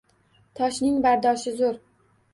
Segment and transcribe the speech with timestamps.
[0.59, 1.79] Toshning bardoshi zo’r.